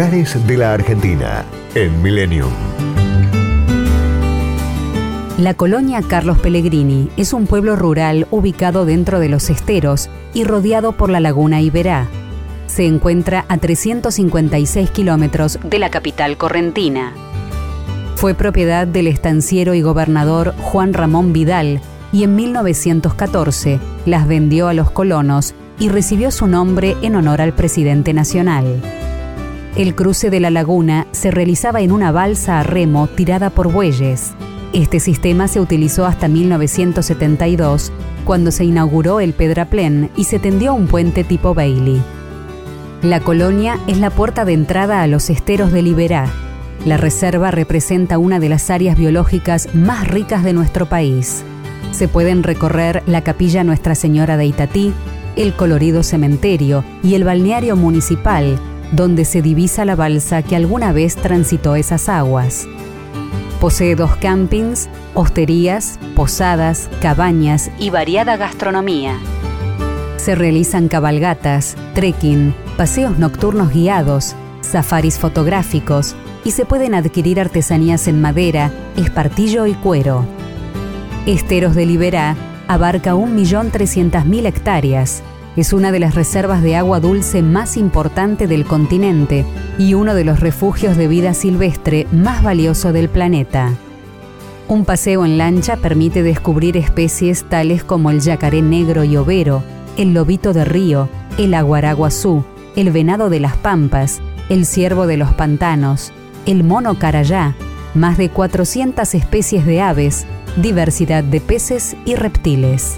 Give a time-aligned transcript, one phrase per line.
[0.00, 2.48] De la Argentina en Millennium.
[5.36, 10.92] La colonia Carlos Pellegrini es un pueblo rural ubicado dentro de los esteros y rodeado
[10.92, 12.08] por la laguna Iberá.
[12.66, 17.12] Se encuentra a 356 kilómetros de la capital correntina.
[18.14, 24.72] Fue propiedad del estanciero y gobernador Juan Ramón Vidal y en 1914 las vendió a
[24.72, 28.80] los colonos y recibió su nombre en honor al presidente nacional.
[29.76, 34.32] El cruce de la laguna se realizaba en una balsa a remo tirada por bueyes.
[34.72, 37.92] Este sistema se utilizó hasta 1972,
[38.24, 42.02] cuando se inauguró el Pedraplén y se tendió un puente tipo Bailey.
[43.02, 46.26] La colonia es la puerta de entrada a los esteros de Liberá.
[46.84, 51.44] La reserva representa una de las áreas biológicas más ricas de nuestro país.
[51.92, 54.92] Se pueden recorrer la capilla Nuestra Señora de Itatí,
[55.36, 58.58] el colorido cementerio y el balneario municipal,
[58.92, 62.66] donde se divisa la balsa que alguna vez transitó esas aguas.
[63.60, 69.18] Posee dos campings, hosterías, posadas, cabañas y variada gastronomía.
[70.16, 78.20] Se realizan cabalgatas, trekking, paseos nocturnos guiados, safaris fotográficos y se pueden adquirir artesanías en
[78.20, 80.24] madera, espartillo y cuero.
[81.26, 85.22] Esteros de Liberá abarca 1.300.000 hectáreas
[85.60, 89.44] es una de las reservas de agua dulce más importante del continente
[89.78, 93.70] y uno de los refugios de vida silvestre más valioso del planeta.
[94.68, 99.62] Un paseo en lancha permite descubrir especies tales como el yacaré negro y overo,
[99.98, 102.42] el lobito de río, el aguaraguazú,
[102.74, 106.12] el venado de las pampas, el ciervo de los pantanos,
[106.46, 107.54] el mono carayá,
[107.94, 110.24] más de 400 especies de aves,
[110.56, 112.96] diversidad de peces y reptiles.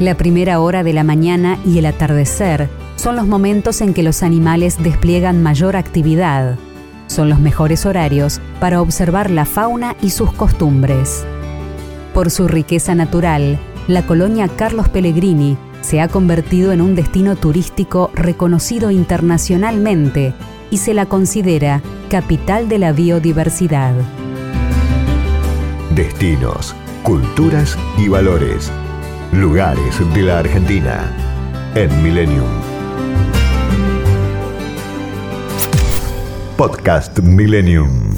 [0.00, 4.24] La primera hora de la mañana y el atardecer son los momentos en que los
[4.24, 6.56] animales despliegan mayor actividad.
[7.06, 11.24] Son los mejores horarios para observar la fauna y sus costumbres.
[12.12, 18.10] Por su riqueza natural, la colonia Carlos Pellegrini se ha convertido en un destino turístico
[18.14, 20.34] reconocido internacionalmente
[20.72, 23.94] y se la considera capital de la biodiversidad.
[25.94, 26.74] Destinos,
[27.04, 28.72] culturas y valores
[29.36, 31.10] Lugares de la Argentina
[31.74, 32.48] en Millennium.
[36.56, 38.14] Podcast Millennium.